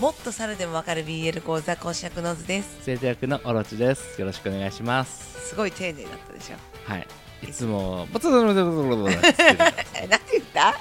[0.00, 2.78] もっと猿でもわかる BL 講座講師役の図です。
[2.82, 4.18] 生徒役のオロチです。
[4.18, 5.48] よろしくお願いします。
[5.50, 6.56] すごい丁寧だったでしょ。
[6.90, 7.06] はい。
[7.42, 8.06] いつも。
[8.12, 10.74] バツバツバツバツバツバツえなんて言った？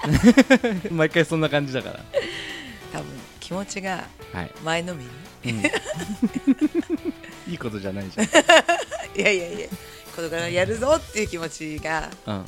[0.93, 1.99] 毎回そんな感じだから。
[2.93, 3.05] 多分
[3.41, 5.03] 気持ちがはい、前のめ
[5.43, 5.51] り？
[5.51, 5.59] うん。
[7.51, 8.25] いいことじゃないじゃん。
[9.19, 9.67] いやいやいや
[10.15, 12.45] これからやるぞっていう気持ちがうん。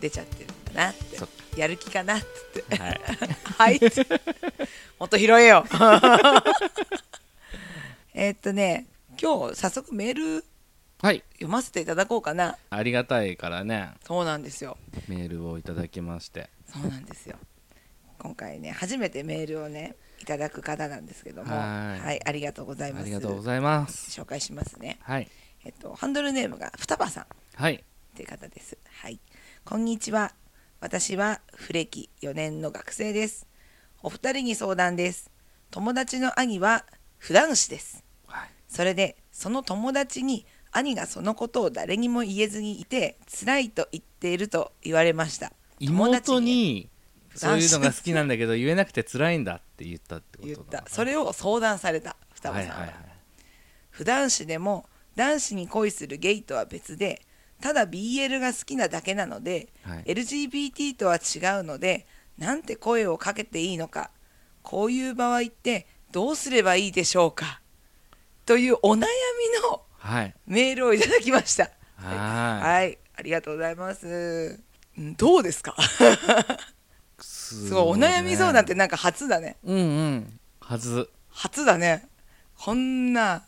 [0.00, 1.16] 出ちゃってるんだなって。
[1.16, 1.28] そっ
[1.58, 2.76] やる気かなって言って。
[2.78, 3.00] はい。
[3.58, 3.80] はい
[4.98, 5.64] もっと拾えよ。
[8.14, 8.86] えーっとね
[9.20, 10.44] 今日早速メール
[11.00, 11.22] はい。
[11.34, 12.56] 読ませていただこうかな。
[12.70, 13.90] ありがたいからね。
[14.04, 14.76] そうなんですよ。
[15.06, 16.50] メールをいただきまして。
[16.66, 17.36] そうなんですよ。
[18.18, 21.54] 今回ね初めてメールをねいただく方なんですけども。
[21.54, 22.20] はい。
[22.26, 23.02] ありがとうございます。
[23.02, 24.20] ありがとうございます。
[24.20, 24.98] 紹介しますね。
[25.02, 25.28] はい。
[25.64, 27.26] えっとハンドルネームが双葉さん。
[27.54, 27.74] はい。
[27.74, 27.80] っ
[28.16, 28.76] ていう方です。
[28.90, 29.20] はい。
[29.64, 30.34] こんにちは。
[30.80, 33.48] 私はフレキ4年の学生です。
[34.00, 35.30] お二人に相談です。
[35.70, 36.84] 友達の兄は
[37.16, 38.04] 普段子です。
[38.26, 45.52] はいそれで、その友達に兄がそのことを誰にも言えずにいて、辛いと言っていると言われました。
[45.80, 46.90] 友達妹に
[47.34, 50.84] そういうのが好きなんだけど言えなくて辛いんだって言ったってこと言っだ。
[50.86, 52.74] それを相談された、双葉さんは。
[52.74, 53.04] はいはいはい
[53.90, 57.26] 普段子でも男子に恋するゲイとは別で
[57.60, 60.04] ただ BL が好きなだけなので、はい。
[60.04, 62.06] LGBT とは違うので
[62.38, 64.10] なんて声をかけていいのか
[64.62, 67.60] こういう場合ってどうすればいいでしょうか
[68.46, 69.04] というお悩み
[69.70, 70.34] のはい。
[70.46, 71.70] メールをいただきました。
[71.96, 72.98] ははい。
[73.16, 74.60] ありがとうございます。
[75.00, 75.74] んどうですか？
[75.78, 79.56] いすすごいお悩み相談ってなんか初だね。
[79.64, 80.40] うんうん。
[80.60, 82.08] はず初だね。
[82.56, 83.42] こんな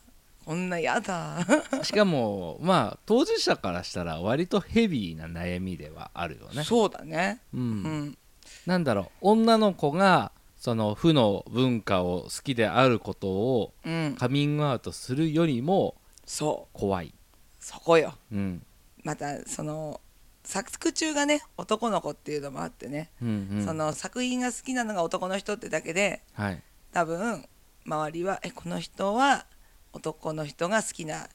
[0.45, 1.47] こんなやだ。
[1.83, 6.65] しかもまあ当事者からしたら割とヘビーな悩みではあるよね。
[6.65, 7.41] そうだね。
[7.53, 8.19] うん、うん。
[8.67, 9.07] なんだろう。
[9.23, 14.17] 女の子がその負の文化を好きであることをうん。
[14.19, 16.79] カミングアウトするよりもそう。
[16.79, 17.13] 怖い、
[17.59, 18.15] そこよ。
[18.33, 18.63] うん。
[19.05, 20.01] またその
[20.45, 26.63] 作中がね男の子っていうのもあってね、うんうん、その作品が好きなのが男の人ってだけではい。
[26.93, 27.47] 多分
[27.87, 29.47] 周りはえこの人は
[29.93, 31.29] 男の人が好きな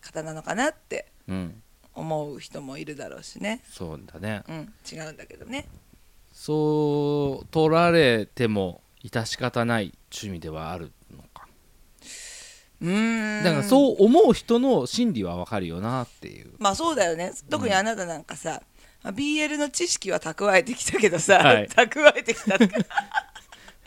[0.00, 1.62] 方なのかなってうん。
[1.94, 3.62] 思う人もいるだろうしね。
[3.68, 4.42] そうだね。
[4.48, 4.72] うん。
[4.90, 5.66] 違うんだけどね。
[6.32, 11.48] そう取られても致し方ない趣味ではあるのか。
[12.80, 13.44] うーん。
[13.44, 16.52] だからそう思う人の心理はわかるよなっていう。
[16.58, 17.32] まあそうだよね。
[17.50, 18.62] 特にあなたなんかさ、
[19.02, 21.66] まあ BL の知識は蓄えてきたけどさ、はい。
[21.74, 22.68] 蓄えてきたって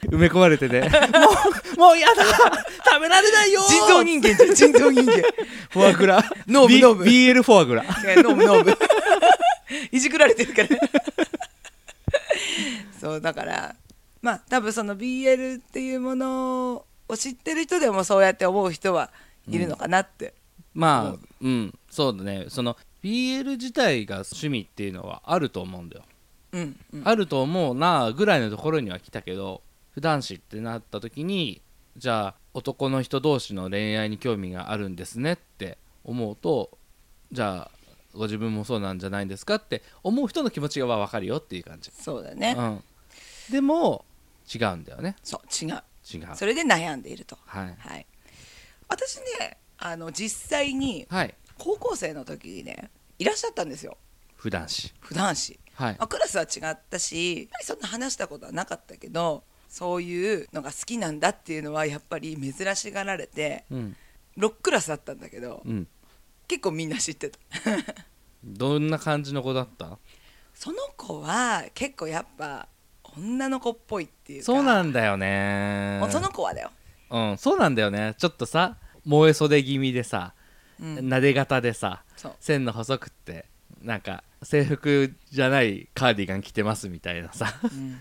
[0.09, 0.81] 埋め込まれてね。
[0.87, 0.87] も
[1.75, 2.23] うもうやだ。
[2.85, 3.61] 食べられないよ。
[3.67, 5.21] 人造人間人造 人間。
[5.69, 6.23] フォアグラ。
[6.47, 7.03] ノーブ B- ノーブ。
[7.03, 7.83] BL フォアグラ。
[7.83, 8.77] ノーブノーブ。
[9.91, 10.69] いじくられてるから。
[12.99, 13.75] そうだから
[14.21, 19.11] まあ多分その BL っていうものを知ってる人でもそうやって思う人は
[19.49, 20.33] いるのかなって、
[20.73, 21.49] まあう。
[21.49, 21.73] ん。
[21.89, 22.45] そうだね。
[22.49, 26.03] その BL 自体が趣味っていうのはあると思うんだよ、
[26.53, 27.01] うんうん。
[27.03, 29.61] あると思うなぐらいのところには来たけど
[29.93, 31.61] 普段子ってなった時に
[31.97, 36.77] じゃあ男の人同士の恋愛に興味があるんですねって思うと
[37.31, 37.71] じゃあ
[38.13, 42.83] ご自分もそうなんじゃないんですかって思う人の気持ちが分かるよっていう感じ、そうだね、うん、
[43.51, 44.05] でも
[44.53, 45.15] 違うんだよね。
[45.23, 45.83] そう違う。
[46.13, 46.35] 違う。
[46.35, 47.37] それで悩んでいると。
[47.45, 47.75] はい。
[47.79, 48.05] はい。
[48.87, 51.33] 私ねあの実際にはい。
[51.57, 52.89] 高校生の時にね
[53.19, 53.97] いらっしゃったんですよ。
[54.35, 55.95] 普段子普段子はい。
[55.97, 59.43] まあ、クラスは違ったしやっぱりそんな話したことはなかったけど
[59.73, 63.95] そういうのが好きなんだっていうのはやっぱり珍しがられてうん。
[64.37, 65.87] 6クラスだったんだけどうん。
[66.47, 67.39] 結構みんな知ってた。
[68.45, 69.97] どんな感じの子だった？
[70.53, 72.67] その子は結構やっぱ
[73.17, 74.45] 女の子っぽいっていうか。
[74.45, 75.99] そうなんだよね。
[76.11, 76.69] その子はだよ、
[77.09, 78.13] うんそうなんだよね。
[78.19, 80.35] ちょっとさ燃え袖気味でさ
[80.79, 82.03] うん、撫で型でさ
[82.39, 83.45] 線の細くって
[83.81, 87.59] なんか制服じゃないカーディガン着てますみたいなさ。
[87.63, 87.99] うん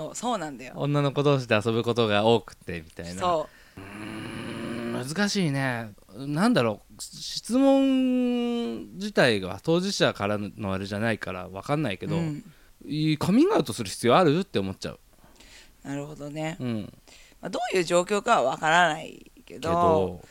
[0.00, 0.74] そうそうなんだよ。
[0.76, 3.20] 女の子同士で遊ぶことが多くてみたいな。
[3.20, 3.80] そう。
[3.80, 5.92] うん難しいね。
[6.14, 7.02] なんだろう。
[7.02, 12.44] 質問自体が当事者からのあれじゃないから分かんないけど、うん。
[13.18, 14.38] カミングアウトする必要ある？
[14.38, 15.00] って思っちゃう、
[15.84, 16.92] なるほどね、うん、
[17.42, 20.22] まあ、どういう状況かはわからないけど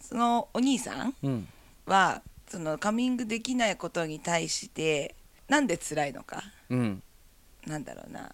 [0.00, 1.48] そのお兄さんうん、
[1.86, 5.16] はそのカミングできないことに対して
[5.48, 7.02] なんで辛いのかうん、
[7.66, 8.30] なんだろうな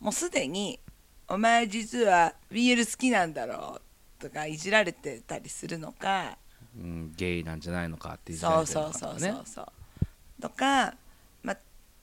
[0.00, 0.80] もうすでに
[1.28, 3.82] 「お前実は BL 好きなんだろう」
[4.22, 6.36] とかいじられてたりするのか
[6.76, 10.42] うん、ゲイなんじゃないのかっていうそうそうそうそうそう。
[10.42, 10.94] とか、
[11.42, 11.56] ま、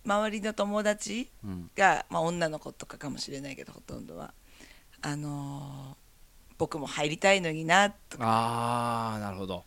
[0.05, 1.71] 周りの友達うん。
[1.75, 4.33] が、まあ、女の子とかかもしれないけどほとんどは。
[5.01, 6.07] あのー
[6.57, 8.23] 僕も入りたいのになとか。
[8.25, 9.63] ああなるほど。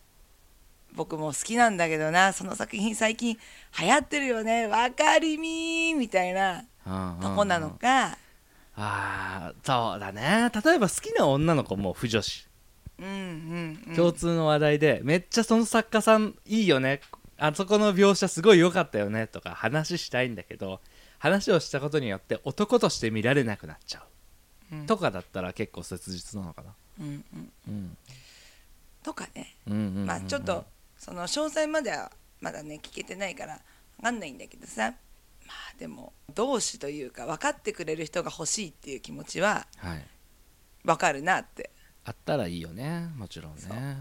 [0.92, 3.38] 僕も好きなんだけどなその作品最近
[3.80, 4.66] 流行ってるよね。
[4.66, 6.64] わかりみーみたいな
[7.20, 8.18] とこなのか。
[8.76, 10.50] ああそうだね。
[10.64, 12.48] 例えば好きな女の子も不女子、
[12.98, 13.96] うんうんうん。
[13.96, 17.00] 共通の話題でめっちゃその作家さんいいよね。
[17.36, 20.80] あそこの描写すごい良かったよねとか話したいんだけど
[21.18, 24.02] 話をしたことによって男として見られなくなっちゃ
[24.72, 24.86] う、うん。
[24.86, 26.74] とかだったら結構切実なのかな。
[27.00, 27.52] うんうん。
[27.68, 27.96] うん。
[29.02, 29.56] とかね。
[29.66, 30.06] うんうんうんうん。
[30.06, 30.64] まあちょっと
[30.96, 32.10] その詳細までは
[32.40, 33.60] まだね聞けてないから
[33.98, 34.94] 分かんないんだけどさ
[35.50, 40.06] まあでも同志というか分かってくれる人が欲しいっていう気持ちははい。
[40.84, 41.70] 分かるなって、
[42.04, 43.10] あったらいいよね。
[43.16, 43.76] もちろんそう。
[43.76, 43.96] ね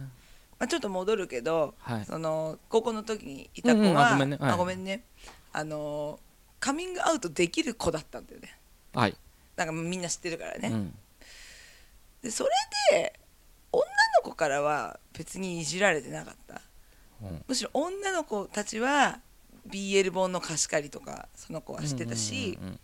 [0.60, 2.06] まあ、ちょっと戻るけど、はい。
[2.06, 4.38] その高校の時にいた子うんうんは、あごめんね。
[4.40, 4.52] はい。
[4.52, 5.04] あごめんね。
[5.52, 6.20] あの
[6.60, 8.58] カミングアウトできる子だったんだよね。
[8.94, 9.18] はい、
[9.56, 10.96] なんかみんな知ってるからね、うん。
[12.22, 12.50] でそれ
[12.92, 13.20] で
[13.72, 16.62] 女の子からは別にいじられてなかった。
[17.22, 17.44] うん。
[17.48, 19.20] むしろ女の子たちは
[19.72, 22.80] BL 本の貸し借りとかその子はしてたし、うん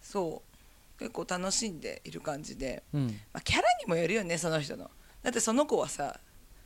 [0.00, 0.98] そう。
[0.98, 3.00] 結構楽しんでいる感じで、うん。
[3.02, 4.90] うんまあ、キャラにもよるよねその人の。
[5.22, 6.20] だってその子はさ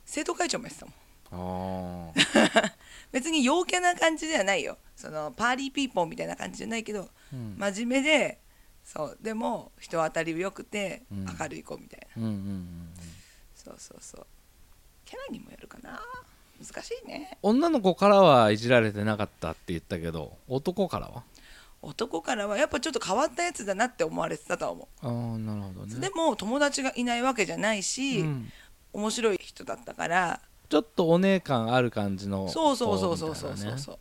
[0.05, 2.15] 生徒会長もやってたもん。
[3.13, 4.79] 別に陽キャな感じではないよ。
[4.97, 7.57] そのパーリーピーポーみたいな感じじゃないけどうん。
[7.59, 8.41] 真面目で
[8.85, 9.19] そう。
[9.21, 11.25] でも人当たり良くてうん。
[11.39, 12.95] 明るい子みたいな、うんうんうん。
[13.55, 14.27] そうそうそう。
[15.05, 16.01] キャラにもよるかな
[16.63, 17.39] 難しいね。
[17.43, 21.23] 女の子からはいじられてなかったって言ったけど男からは？
[21.83, 28.53] 男からはやっぱちょっと変わったやつだなって思われてたとは思ああなるほどう、ねでも友達がいないわけじゃないし、うん。
[28.93, 30.41] 面白い人だったから。
[30.69, 33.79] ちょっとお姉感ある感じのそうそうそうそうそうそう。
[33.79, 33.99] そう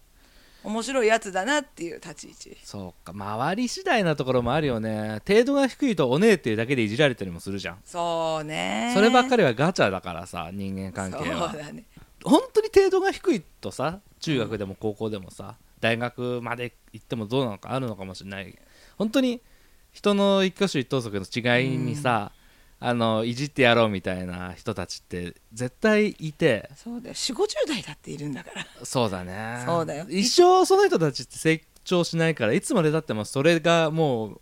[0.64, 2.58] 面白いやつだなっていう立ち位置。
[2.64, 5.22] そうか周り次第なところもあるよね。
[5.28, 7.78] 程度が低いとお姉っていうだけでいじられたりもするじゃん。
[7.86, 8.92] そうね。
[8.96, 11.52] そればっかりりはガチャだからさ人間関係は。
[11.52, 11.84] そうだね
[12.26, 18.58] 本当に程度が低いとさ中学でも高校でもさ大学まで行ってもどうなのかあるのかもしれない。
[18.98, 19.42] 本当に
[19.92, 22.32] 人の一挙手一投足の違いにさ、
[22.80, 26.70] あのいじってやろうみたいな人たちって絶対いて。
[26.76, 27.14] そうだよ。
[27.14, 28.66] 4 5 0代だっているんだから。
[28.84, 29.64] そうだね。
[29.66, 30.06] そうだよ。
[30.10, 34.42] 一生その人たちって成長しないからいつまでたってもそれがもう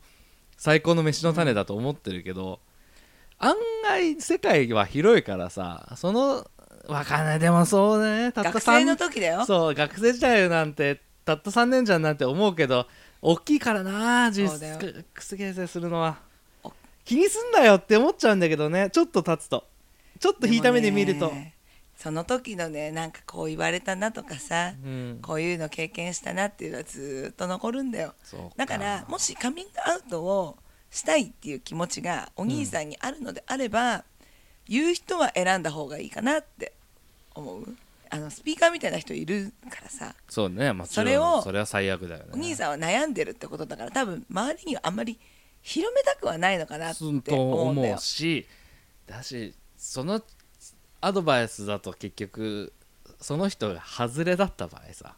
[0.57, 2.59] 最高の飯の種だと思ってるけど、
[3.37, 6.47] 案外世界は広いからさその
[6.87, 7.39] わかんない。
[7.39, 8.31] でもそうね。
[8.31, 9.45] たった学生の3時だよ。
[9.45, 12.87] そう学生時代なんてたった3年じゃんなんて思うけど
[13.21, 15.05] 大きいからな実質。
[15.13, 16.17] くす形成するのは。
[16.63, 16.73] お。
[17.05, 18.89] 気にすんなよって思っちゃうんだけどね。
[18.89, 19.65] ちょっと経つと。
[20.19, 21.33] ちょっと引いた目で見ると、
[21.97, 25.19] その時のねなんかこう言われたなとかさ、うん。
[25.21, 28.13] こういうの経験したなっていうのはずっと残るんだよ。
[28.57, 30.57] だからもしカミングアウトを
[30.91, 34.03] したいっていう気持ちがお兄さんにあるのであれば、
[34.67, 36.72] 言う人は選んだ方がいいかなって
[37.35, 37.75] 思う？
[38.09, 40.13] あのスピーカーみたいな人いるからさ。
[40.29, 40.71] そうね。
[40.71, 42.29] もちろんそれをそれは最悪だよね。
[42.33, 45.19] お兄さんは悩んでるってことだから多分周りにはあんまり
[45.61, 47.95] 広めたくはないのかなって思思うんだよ。
[47.97, 48.45] うし
[49.07, 50.21] だしその
[51.01, 52.71] アドバイスだと結局
[53.19, 55.15] その人が外れだった場合さ。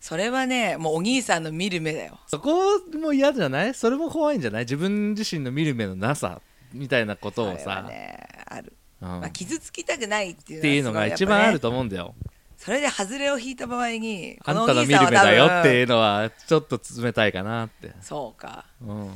[0.00, 2.18] それはねもうお兄さんの見る目だよ。
[2.26, 3.74] そこも嫌じゃない？
[3.74, 4.62] それも怖いんじゃない？
[4.64, 6.40] 自分自身の見る目のなさ
[6.72, 8.73] みたいなことをそれはさ、ねある、うん
[9.04, 12.14] まあ、傷つきたくないっていうっていうのが一番あるとと思うんだよ。
[12.56, 18.64] それで外れを引いた場合にあんたの見る目だよっていううのはちょっと冷たいかなって、そうか。
[18.80, 19.10] うん、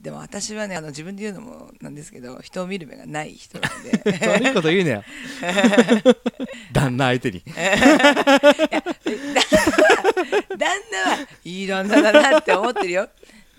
[0.00, 4.26] でも私はねあの自分で言うのもなんですけど人を見る目がない人なんで。
[4.26, 5.04] 悪いこと言うなよ。
[6.72, 7.42] 旦那相手に。
[7.54, 7.60] 旦
[10.58, 13.08] 那はいい旦那だなって思ってるよ。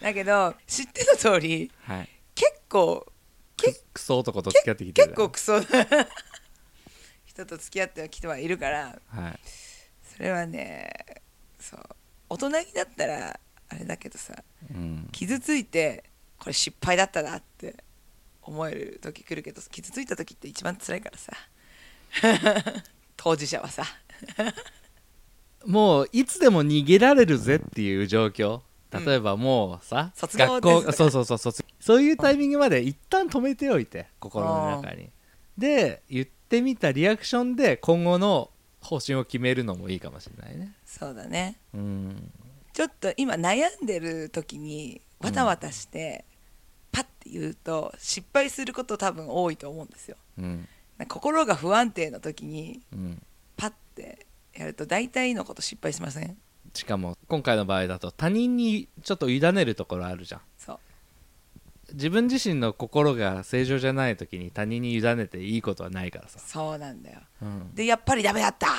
[0.02, 2.10] だけど知っての通りはい。
[2.34, 3.06] 結構
[3.62, 5.66] ククソ男と付き合ってきてる結構クソな
[7.26, 9.00] 人と付き合ってきてはいるから。
[9.08, 9.40] はい。
[10.04, 10.92] それはね
[11.60, 11.80] そう。
[12.30, 13.40] 大人になったら
[13.70, 14.36] あれだけどさ
[14.70, 16.04] うん、傷ついて
[16.38, 17.84] これ失敗だったなって
[18.42, 21.32] 思える時来るけど傷ついた時って一番辛いからさ。
[23.16, 23.86] 当事者はさ。
[25.66, 28.62] もういつでも逃げられるぜっていう状況。
[28.92, 35.10] 例えばもうさ、卒業学校そうそうそう卒そういうタイミングまで一旦止めておいて心の中に。
[35.58, 40.74] で言ってみたリアクションで今後の方針を決めるのもいいかもしれないね。
[40.86, 41.58] そうだね。
[41.74, 42.32] うん。
[42.74, 46.26] ちょっと今悩んでる時にわたわたして、
[46.92, 50.18] パッて言うと失敗すること多分多いと思うんですよ。
[50.38, 50.68] うん。
[51.08, 53.22] 心が不安定な時にうん。
[53.58, 56.38] パッてやると大体のこと失敗しません？
[56.74, 60.42] しかも今回の場合だと他人にちょっと委ねるところあるじゃん。
[60.58, 60.80] そう
[61.94, 67.20] 自分自身の心が正常じゃない時に他人に委ねていいことはないからさ、そうなんだよ。
[67.42, 68.70] うん、でやっぱりダメだったっ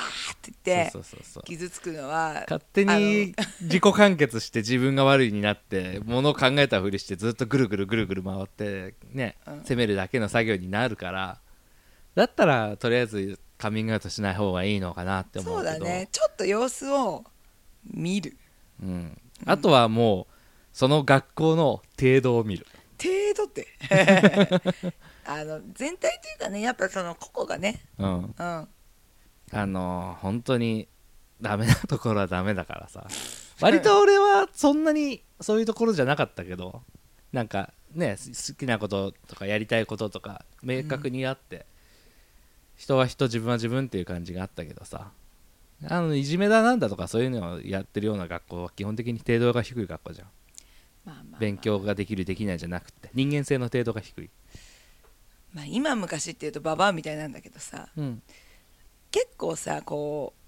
[0.40, 1.42] て言ってそうそうそうそう。
[1.44, 9.62] 傷つくのは勝手に自己完結して自分が悪いになってものを考えたふりしてずっとぐるぐるぐるぐる回ってね、うん。
[9.62, 11.40] 責めるだけの作業になるから
[12.14, 15.84] だったらとりあえずカミングアウトしない方がいいのかなって思そううけど。
[15.84, 16.08] だね。
[16.10, 17.24] ちょっと様子を
[17.92, 18.36] 見る。
[18.82, 20.34] うん、あとはもう
[20.72, 22.66] その学校の程度を見る。
[22.66, 22.81] 程
[23.34, 23.66] 度って。
[25.24, 27.80] あの全体というかねやっぱその個々がね。
[27.98, 28.22] うん。
[28.22, 28.34] うん。
[28.38, 28.68] あ
[29.66, 30.88] の本当に
[31.40, 33.06] ダメなところはダメだからさ。
[33.60, 36.82] 割と俺はそんなにそういうところじゃなかったけど
[37.32, 41.66] なんかね好きなこととかやりたいこととか明確にあって、
[42.76, 45.12] 人は人自分は自分っていう感じがあったけどさ。
[45.88, 50.28] あのいじめだなんだとかそういうのをやってるような学校は基本的に程度が低い学校じゃん
[51.04, 51.40] まあまあまあ。
[51.40, 54.30] 勉強ができるできないじゃなくて人間性の程度が低い、
[55.52, 58.22] まあ今昔っていうとババアみたいなんだけどさうん、
[59.10, 60.42] 結構さこう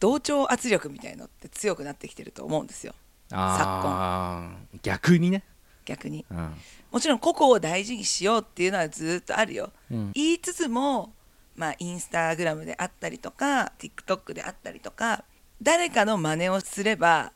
[0.00, 2.94] 同調圧力みたいのって強くなってきてると思うんですよ。
[3.30, 5.44] ああ逆にね、
[5.84, 6.26] 逆に。
[6.30, 6.54] うん。
[6.90, 9.70] もちろん個々を大事にしようっていうのはずっとあるよ。
[9.90, 10.12] うん。
[10.12, 11.12] 言いつつも
[11.54, 15.24] まあインスタグラムであったりとか TikTok であったりとか
[15.62, 17.32] 誰かの真似をすれば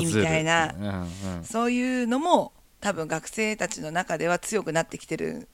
[0.00, 0.74] いいみたいな。
[0.78, 1.44] うんうん。
[1.44, 5.48] そういうのも多分学生たちの中では強くなってきてる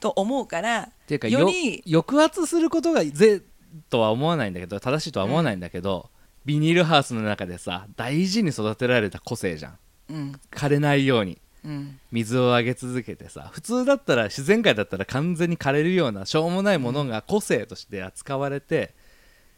[0.00, 3.42] と思うからっていうかよより抑圧することがぜ
[3.88, 6.10] とは思わないんだけど正しいとは思わないんだけど、
[6.44, 9.78] ビニールハウスの中でさ大事に育てられた個性じゃん。
[10.10, 10.40] うん。
[10.50, 11.40] 枯れないように。
[11.64, 11.98] うん。
[12.12, 18.94] 水をあげ続けてさ普通だったら自然界だったら完全に枯れるようなしょうもないものが個性として扱われて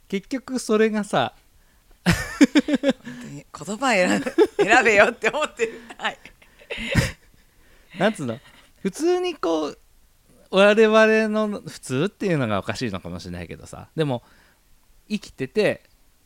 [0.08, 1.34] 結局それがさ
[2.06, 4.20] 言葉選
[4.58, 5.80] べ選べよって思ってる。
[5.98, 6.18] はい。
[7.98, 8.38] なんつうの？
[8.82, 9.78] 普通にこう
[10.50, 13.88] 我々の普通っていうのがおかしいのかもしれないけどさ。
[13.96, 14.22] でも
[15.08, 15.82] 生きてて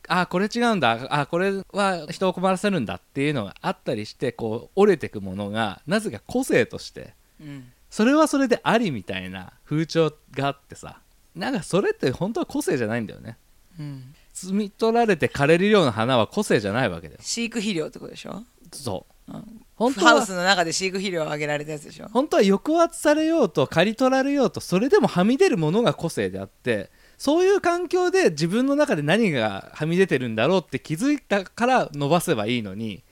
[0.07, 1.07] あこれ違うんだ。
[1.09, 7.13] あこれは人を困らせるんだっていうのがあったりしてこう折れてくものがなぜか個性として。
[7.39, 7.71] うん。
[7.89, 10.99] それはそれでありみたいな風潮があってさ。
[11.35, 13.37] なんかそれって本当は個性じゃないんだよね。
[13.79, 14.13] うん
[14.47, 17.19] 摘み取られて枯れるような花は個性じゃないわけだよ。
[17.23, 19.31] 飼育肥料ってことでしょ、そう。
[19.33, 22.09] うん、本当はハウスの中で飼育肥料をあげられたやつでしょ？
[22.11, 33.03] 本当は抑圧されようと刈り取られようとそれでもはみ出るものが個性であってそういう環境で自分の中で何がはみ出てるんだろうって気づいたから伸ばせばいいのに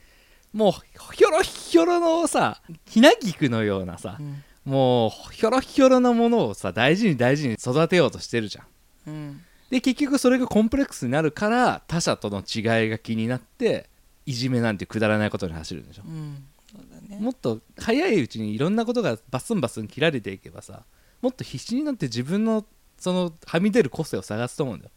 [0.51, 0.71] もう
[1.13, 4.43] ひょろひょろのさひな菊のようなさうん。
[4.65, 8.65] もうひょろひょろなものをさ大事に大事に育てようとしてるじゃん。
[9.07, 13.89] うんで結局それがコンプレックスになるから他者との違いが気になって
[14.25, 16.03] いじめなんてくだらないことに走るんでしょ。
[16.05, 16.43] うん。
[16.71, 17.21] そうだね。
[17.21, 20.83] もっと早いうちにいろんなことがバスンバスン切られていけばさ
[21.21, 22.65] もっと必死になって自分の
[22.97, 24.91] そのはみ出る個性を探すと思うんだよ。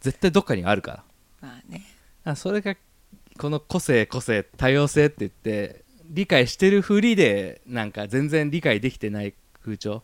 [0.00, 1.04] 絶対どっかにあるか
[1.40, 1.48] ら。
[1.48, 1.84] まあね。
[2.24, 2.76] あそれが
[3.38, 10.02] この個性個性多様性って言って理解してるふりでなんか全然理解できてない風潮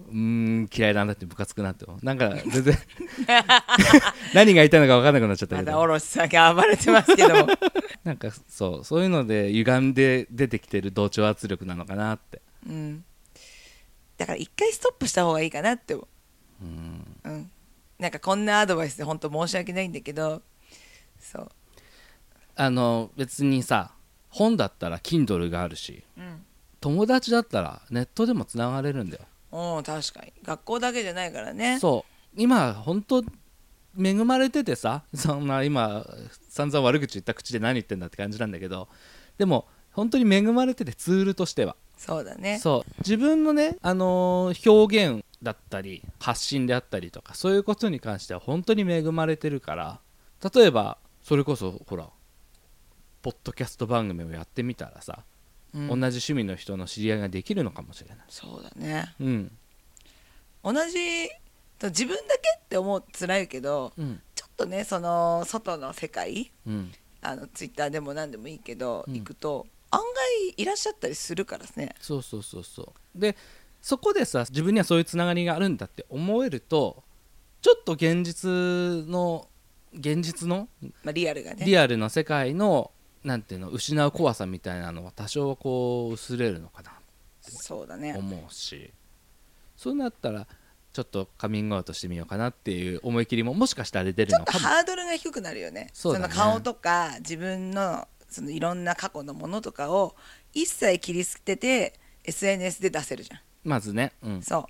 [0.00, 2.78] うーん嫌いなんだってムカつくなってなんか 全然。
[4.32, 5.66] 何が言いたいのか分かんなくなっちゃったけど。
[5.72, 7.48] まだおろしさんが暴れてますけども。
[8.04, 12.40] なんかそうそういうので歪んで出てきてる同調圧力なのかなって。
[12.66, 13.04] うん。
[14.16, 16.08] だから一回ストップした方がいいかなって思
[16.62, 16.64] う。
[16.64, 17.20] うん。
[17.24, 17.50] うん。
[17.98, 20.42] なんかこんなアドバイスで本当申し訳ないんだけど。
[21.18, 21.48] そう。
[22.54, 23.92] あの別にさ
[24.30, 26.44] 本だったら Kindle があるしうん。
[26.80, 30.32] 友達だったらネットでもつながれるんだよお確かに。
[30.42, 31.78] 学校だけじゃないからね。
[31.80, 32.40] そう。
[32.40, 33.24] 今本当
[34.00, 36.06] 恵まれててさそんな今
[36.48, 38.88] 散々悪口言った口で何言ってんだって感じなんだけど
[39.38, 41.74] でも本当に恵まれててツールとしては。
[41.96, 42.60] そうだね。
[42.60, 42.90] そう。
[42.98, 50.00] 自分のね、あのー表現だったり発信であったりとかそういうことに関しては本当に恵まれてるから
[50.54, 52.08] 例えばそれこそほら
[53.22, 55.24] ポッドキャスト番組をやってみたらさ、
[55.74, 55.88] うん。
[55.88, 58.18] 同じ趣味の人の知り合いができるのかもしれない。
[58.28, 59.14] そうだね。
[59.20, 59.52] うん。
[60.64, 60.98] 同じ
[61.82, 64.20] 自分だけって思うと辛いけどうん。
[64.34, 66.92] ちょっとねその外の世界うん。
[67.20, 69.14] あのツイッターでも何でもいいけど、うん。
[69.14, 71.94] 行くと案外いらっしゃったりするからね。
[72.00, 73.20] そうそうそうそう。
[73.20, 73.36] で
[73.80, 77.04] そこでさ自分にはそういうつながりがあるんだって思えると
[77.62, 78.50] ちょっと現実
[79.08, 79.48] の
[79.94, 80.68] 現実の
[81.02, 81.64] まあ、リアルがね。
[81.64, 82.90] リアルな世界の
[83.28, 86.92] なんていうの失う怖さみたいなのは多少こう薄れるのかな
[87.42, 88.14] そうだね。
[88.16, 88.90] 思うし。
[89.76, 90.46] そうなったら
[90.92, 95.90] ちょっとカミングアウトしてみようかなっていう思い切りももしかしたら出るちょっとのかもハードルが低くなるよね。
[95.92, 96.28] そうだね。
[96.28, 100.16] の顔とか自分のそのいろんな過去のものとかを
[100.54, 103.40] 一切切り捨てて SNS で出せるじゃん。
[103.62, 104.14] まずね。
[104.22, 104.42] うん。
[104.42, 104.64] そう。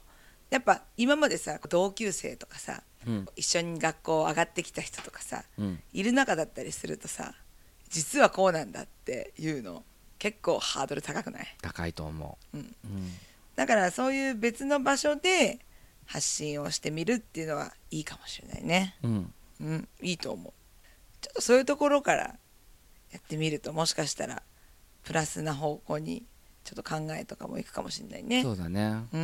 [0.50, 3.26] やっぱ今までさ同級生とかさうん。
[3.36, 5.80] 一緒に学校上がってきた人とかさうん。
[5.92, 7.34] いる中だったりするとさ
[7.88, 9.84] 実はこうなんだっていうの
[10.18, 11.56] 結構ハードル高くない？
[11.62, 12.56] 高いと思う。
[12.56, 12.60] ん。
[12.60, 13.12] ううん。
[13.56, 15.58] だからそういう別の場所で
[16.06, 18.96] 発信をしてみるっていうのはいいかもしれないね。
[19.02, 19.34] うん。
[19.60, 19.88] うん。
[20.02, 20.52] いいと思う。
[21.20, 22.22] ちょっとそういうところから
[23.10, 24.42] やってみるともしかしたら
[25.04, 26.24] プラスな方向に
[26.64, 28.42] ちょっと考えとかもいくかもしれないね。
[28.42, 28.82] そうだね。
[28.82, 29.18] うんうんう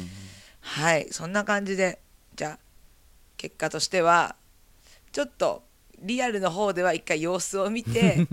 [0.00, 0.08] ん。
[0.60, 1.08] はい。
[1.10, 1.98] そんな感じで
[2.34, 2.58] じゃあ
[3.36, 4.36] 結果としては
[5.12, 5.62] ちょっと
[6.04, 8.26] リアルの方では一回様子を見て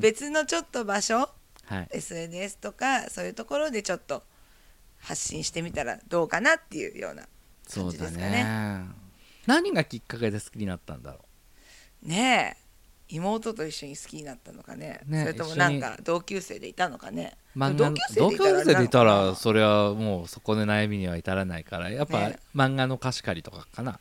[0.00, 1.28] 別のちょっと場所
[1.66, 1.88] はい。
[1.92, 4.22] SNS とかそういうところでちょっと
[5.00, 7.26] 発信してみたらどうかなっていうような
[7.72, 8.30] 感じですかね。
[8.30, 8.84] ね。
[9.46, 11.20] 何がきっかけで好きになったんだろ
[12.02, 12.64] ねえ
[13.08, 15.00] 妹と一緒に好きになったのかね。
[15.06, 17.36] ねそれともなんか同級生でいたのかね。
[17.54, 17.92] 同
[18.30, 23.98] 級生でいたらそれはもうそこで悩みには至らないからやっぱね漫画の貸し借りとかかな？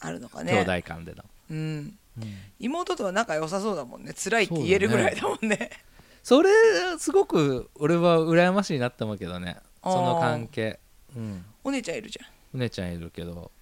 [0.00, 1.24] あるのか兄ね弟間での。
[1.50, 2.24] うんうん。
[2.58, 4.12] 妹とは仲良さそうだもんね。
[4.12, 5.70] 辛いって言えるぐらいだもんね。
[6.22, 6.50] それ
[6.98, 9.56] すごく俺は羨ましいなって思うけどね。
[9.82, 10.80] その関係。
[11.16, 11.44] うん。
[11.64, 12.26] お姉ちゃんいるじゃん。
[12.54, 13.52] お姉ちゃんいるけど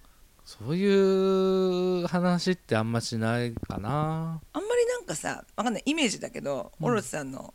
[0.43, 4.41] そういう話ってあんましないかな。
[4.53, 5.83] あんまりなんかさわかんない。
[5.85, 6.87] イメージだけど、うん。
[6.87, 7.53] オロチさんの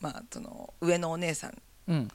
[0.00, 1.62] まあその上のお姉さん。
[1.88, 2.08] うん。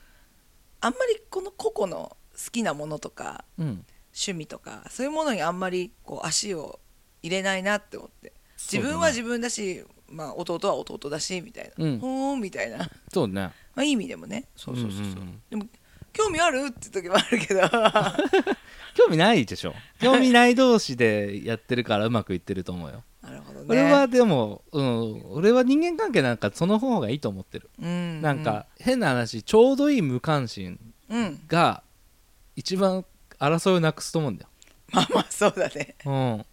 [0.80, 3.84] あんまりこの個々の好きなものとかうん。
[4.12, 6.80] 趣味とかそういうものにあんまりこう足を
[7.22, 8.32] 入れないなって思って。
[8.56, 11.98] 自分は自分だし、まあ、弟は弟だしみたいな、うん。
[11.98, 13.50] ほーんみたいな、まそうね。
[13.74, 14.44] あ、いい意味でもね。
[14.56, 15.42] そうそうそうそう,、うんうんうん。
[15.50, 15.66] でも
[16.12, 17.60] 興味あるって時もあるけど。
[18.94, 19.74] 興味ないでしょ。
[20.00, 23.04] 興味ない同士でやってるからうまくいってると思うよ。
[23.22, 23.66] なるほどね。
[23.68, 28.20] 俺はでも、うん、俺は人間関係なんかその方がいいと思ってる、うん。
[28.20, 31.40] なんか変な話ちょうどいい無関心うん。
[31.46, 31.82] が
[32.56, 33.04] 一番
[33.38, 34.48] 争いをなくすと思うんだよ、
[34.92, 35.94] まあまあそうだね。
[36.04, 36.44] うん、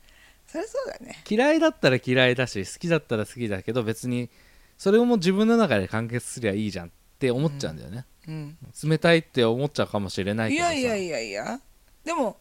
[0.62, 1.24] そりゃそうだね。
[1.30, 4.30] 嫌いだったら嫌いだし好きだったら好きだけど別に
[4.78, 8.58] それをもう自分の中で完結すりゃいいじゃんって思っちゃうんだよね、うん。
[8.84, 10.74] 冷たいって思っちゃうかもしれないいけどさ。
[10.74, 11.60] やいやいやいや。
[12.04, 12.38] でも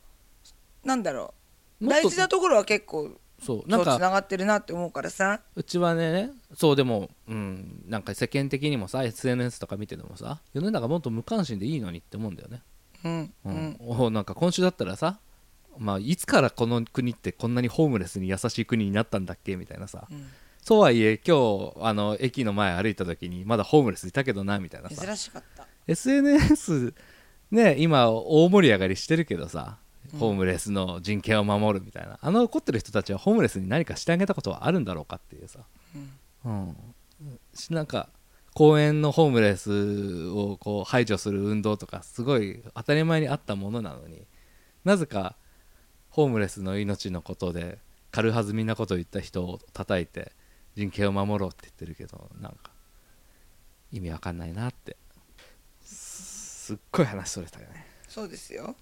[0.85, 1.35] なんだろ
[1.81, 1.89] う。
[1.89, 3.11] 大事なところは結構
[3.43, 5.41] そうなんかつながってるなって思うからさ。
[5.55, 12.63] うちはねそうでもうんなんか世間的にもさ SNS とか見ててもさ世の中もっと無関心でいいのにって思うんだよね。
[13.05, 15.21] うんううんん、おなんか今週だったらさ、
[15.79, 20.07] まあ、いつからこの国ってこんなにホームレスに優しい国になったんだっけみたいなさ。
[20.11, 20.29] うん。
[20.63, 25.05] そうはいえ今日あの駅の前歩いた時にまだホームレスいたけどなみたいなさ。
[25.05, 25.67] 珍しかった。
[25.87, 26.95] SNS
[27.53, 29.79] ね今大盛り上がりしてるけどさ
[30.13, 30.19] うん。
[30.19, 35.61] ホームレスの人権を守るみたいな、あの怒ってる人たちはホームレスに何かしてあげたことはあるんだろうかっていうさ、
[36.45, 36.77] うん。
[37.21, 38.09] うん、しなんか
[38.57, 44.27] 公園のホームレスをこう排除する運動とかすごい当たり前にあったものなのに
[44.83, 45.37] なぜか
[46.17, 47.77] ホームレスの命のことで
[48.11, 50.33] 軽はずみなことを言った人を叩いて
[50.75, 52.71] 人権を守ろうって言ってるけどなんか
[53.93, 54.97] 意味わかんないなって。
[55.83, 57.85] すすっごい話それたよね。
[58.09, 58.75] そうですよ。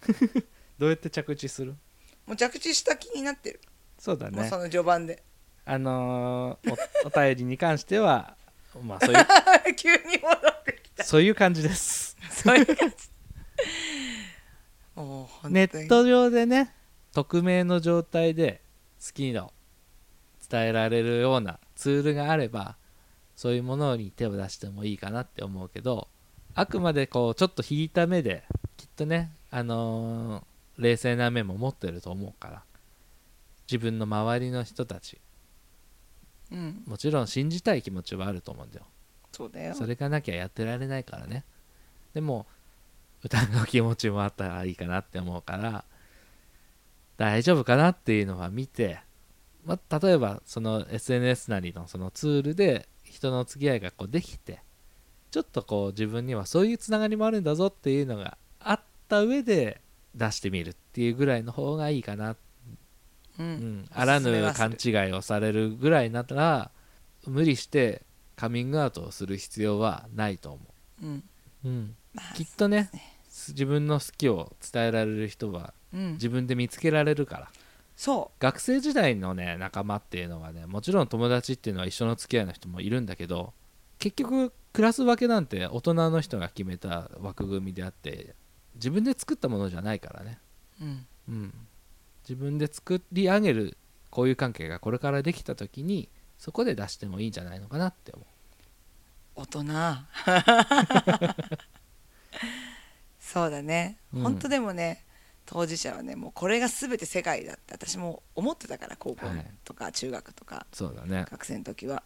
[0.78, 1.74] どうやって着地する？
[2.26, 3.60] もう着地した気になってる、
[3.98, 4.36] そうだね。
[4.38, 5.22] もうその序盤で。
[5.64, 6.72] あのー
[7.04, 8.36] お お便りに関しては
[8.84, 9.26] まあそういう
[9.76, 11.04] 急に戻ってきた。
[11.04, 12.18] そういう感じです。
[12.30, 12.96] そういう感じ
[15.48, 16.74] ネット上でね
[17.12, 18.60] 匿名の状態で
[19.04, 19.52] 好きの
[20.50, 22.76] 伝えられるようなツールがあれば
[23.36, 26.08] そういうものに手を出してもいいかなって思うけど
[26.54, 28.44] あくまでこうちょっと引いた目で
[28.76, 30.44] きっとねあのー
[30.80, 32.62] 冷静な目も持ってると思うから
[33.70, 35.20] 自分の周りの人たち。
[36.50, 36.82] うん。
[36.86, 38.86] もちろん信じたい気持ちはあると思うんだよ。
[39.30, 39.74] そうだよ。
[39.74, 41.44] それがなきゃやってられないからね。
[42.12, 42.46] でも
[43.22, 45.84] 疑う気持ちもあったらいいかなって思うから
[47.16, 48.98] 大丈夫かなっていうのは見て、
[49.64, 54.62] まあ、例えばその SNS なりのそのツールで人の付き合いがこうできて
[55.30, 59.80] ちょっとこう自分にはそういうつながりもあるんだぞっていうのがあった上で
[60.14, 62.30] 出してみるっていうぐらいの方がいいかな。
[62.30, 62.36] う
[63.38, 63.46] うん。
[63.82, 66.70] ん、あらぬ勘違いをされるぐらいになったら
[67.26, 68.02] 無理して
[68.34, 70.60] カミングアウトをする必要はないと思
[71.02, 71.06] う。
[71.06, 71.24] ん。
[71.64, 72.90] う、うん、まあきっとね
[73.48, 76.12] 自分の好きを伝えられる人はうん。
[76.12, 77.50] 自分で見つけられるから。
[77.96, 83.52] そ学生時代のね仲間っていうのはねもちろん友達っていうのは一緒の付き合いの人もいるんだけど
[83.98, 88.34] 結局クラス分けなんて大人の人が決めた枠組みであって
[88.76, 90.38] 自分で作ったものじゃないからね。
[90.80, 91.06] ううん。
[91.28, 91.52] うん、
[92.22, 93.76] 自分で作り上げる
[94.10, 98.24] 交友関係がこれからできた時にそこで出してもいいんじゃないのかなって思
[99.34, 99.64] 大人
[103.32, 104.22] そうだね、うん。
[104.22, 105.04] 本当でもね
[105.46, 109.46] 当事者はねもうこれが全て世界だって私も思ってたから高校はい。
[109.64, 111.26] とか中学とかそうだね。
[111.30, 112.02] 学生の時は。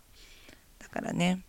[0.79, 1.43] だからね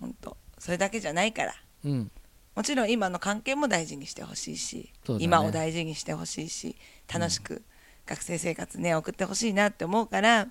[0.00, 1.54] 本当それだけじゃないから。
[1.84, 2.10] うん。
[2.56, 5.16] もちろん今の関係も大事にしてほしいし、ね。
[5.20, 6.76] 今を大事にしてほしいし
[7.12, 7.62] 楽しく
[8.06, 10.48] 学生生活ね送ってほしいなって思うから、はい。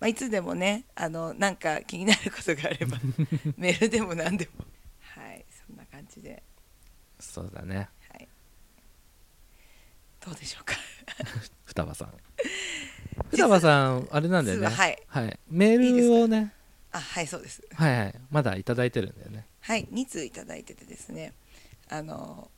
[0.00, 2.98] まあ、いつでもねあのなんか気になることがあれば
[3.56, 4.64] メールでも何でも。
[5.00, 6.42] はいそんな感じで、
[7.20, 7.76] そうだね。
[7.76, 7.88] はい、
[10.24, 10.74] どうでしょうか。
[11.64, 12.12] 双葉さん。
[13.30, 14.66] 双葉さんあれなんだよね。
[14.66, 15.02] 実ははい。
[15.08, 16.52] はい、メールをね。
[16.92, 17.62] あはいそうです。
[17.74, 18.14] はいはい。
[18.30, 19.46] まだいただいてるんだよね。
[19.60, 21.32] はい2通いただいててですね。
[21.88, 22.50] あの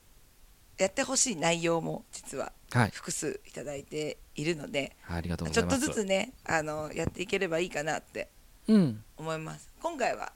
[0.79, 2.91] やってほしい内容も実ははい。
[2.91, 8.29] 複数いただいているので、ありがとうごちょっとずつねあのやっていければいいかなって
[8.69, 9.05] うん。
[9.17, 9.69] 思います。
[9.81, 10.33] 今回は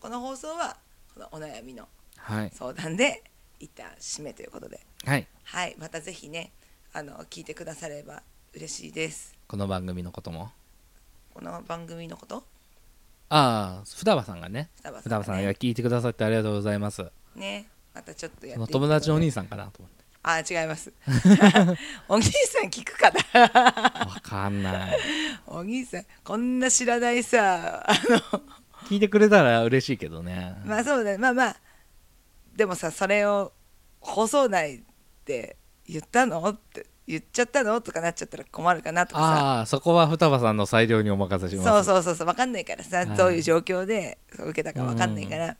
[0.00, 0.76] この放送は
[1.14, 2.52] このお悩みのはい。
[2.54, 3.22] 相談で
[3.58, 4.80] 一旦締めということで。
[5.04, 5.26] はい。
[5.44, 5.74] はい。
[5.78, 6.52] またぜひね
[6.94, 8.22] あの聞いてくだされば
[8.54, 9.34] 嬉しいです。
[9.48, 10.50] この番組のことも？
[11.32, 12.44] この番組のこと？
[13.30, 14.68] ああ双葉さんがね。
[14.76, 15.56] 双葉双葉さんがね。
[15.58, 17.10] 聞いてくださってありがとうございます。
[17.34, 20.04] ねまたちょっとやって友達のお兄さんかなと思って。
[20.22, 20.92] あ違います。
[22.08, 24.04] お兄さん聞くかな？
[24.04, 24.98] わかんない。
[25.46, 27.86] お兄さんこんな知らないさ。
[27.88, 27.94] あ
[28.34, 28.42] の
[28.86, 30.56] 聞いてくれたら嬉しいけどね。
[30.66, 31.16] まあそうだね。
[31.16, 31.56] まあまあ
[32.54, 33.54] でもさそれを
[34.00, 34.84] 放送内
[35.24, 35.56] で
[35.88, 36.42] 言ったの？
[36.48, 37.80] って言っちゃったの？
[37.80, 39.26] とかなっちゃったら困るかなとかさ。
[39.26, 41.68] ああそこは双葉さんの裁量にお任せします。
[41.68, 43.06] そうそうそうそう分かんないからさ、はい。
[43.16, 45.56] どういう状況で受けたか分かんないから、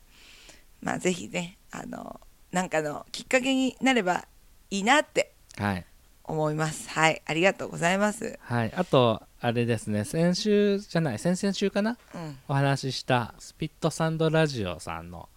[0.80, 2.20] まあぜひねあの
[2.52, 4.26] なんかのきっかけになれば
[4.70, 5.86] いいなってはい。
[6.24, 6.88] 思います。
[6.88, 8.38] はいありがとうございます。
[8.40, 11.98] はいあとあれですね先週じゃない先々週かな？
[12.14, 12.38] うん。
[12.46, 15.28] お話ししたスピットサンドラジオさんの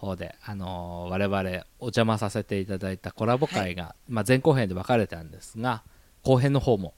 [0.00, 5.82] 方で、あのー我々お邪魔させていただいたコラボ会が、まあ、前後編で分かれたんですが
[6.22, 6.94] 後編の方も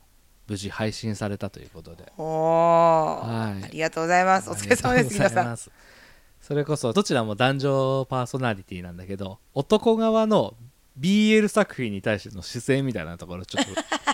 [0.46, 2.12] 無事配信されたということで。
[2.16, 3.64] おお、はい。
[3.64, 4.50] ありがとうございます。
[4.50, 5.56] お疲れ様です皆さん。
[5.56, 10.54] それこそどちらも男女パーソナリティなんだけど男側の
[10.98, 13.70] BL 作品に対しての姿勢みたいなところちょっと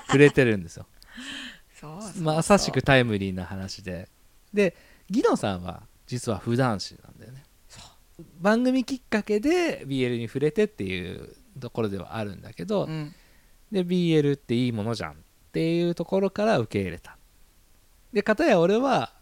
[0.06, 0.86] 触れてるんですよ。
[2.20, 4.08] まさしくタイムリーな話で。
[4.52, 4.74] で
[5.10, 7.42] ギノさんは実は普段師なんだよね
[8.40, 13.14] 番組きっかけで BL に触れてっていうところではあるんだけど、うん。
[13.70, 15.14] で BL っていいものじゃんっ
[15.52, 17.16] ていうところから受け入れた。
[18.12, 19.12] で片や俺は、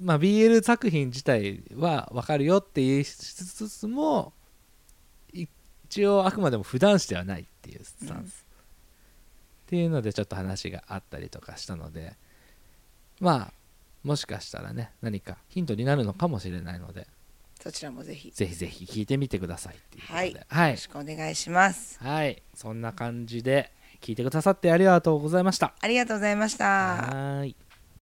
[0.00, 4.32] まあ、BL 作品自体は分かるよって言いつつも
[5.32, 5.46] い
[5.84, 8.46] 一応あくまでも普段師ではないっていうスタンス、
[9.66, 12.14] っていうのでちょっと話があったりとかしたので
[13.20, 13.52] まあ
[14.02, 17.06] もしかしたらね何かヒントになるのかもしれないので
[17.64, 18.30] そちらもぜひ。
[18.30, 20.18] ぜひぜひ聞いてみてくださいっていうことで。
[20.18, 20.68] はい、はい。
[20.68, 21.98] よろしくお願いします。
[21.98, 23.72] はい、そんな感じで
[24.02, 25.74] 聞いてくださってありがとうございました。
[25.80, 26.66] ありがとうございました。
[26.66, 27.56] はーい。